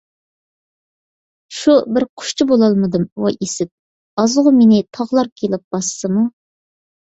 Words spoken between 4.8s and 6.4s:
تاغلار كېلىپ باسسىمۇ.